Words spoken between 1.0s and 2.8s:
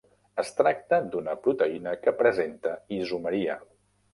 d'una proteïna que presenta